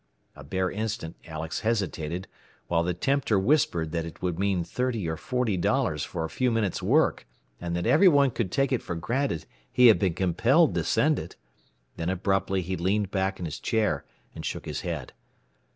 [0.35, 2.27] A bare instant Alex hesitated,
[2.67, 6.49] while the tempter whispered that it would mean thirty or forty dollars for a few
[6.49, 7.27] minutes' work,
[7.59, 11.35] and that everyone would take it for granted he had been compelled to send it.
[11.97, 14.03] Then abruptly he leaned back in his chair
[14.33, 15.13] and shook his head.